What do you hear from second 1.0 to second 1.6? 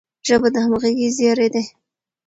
زیری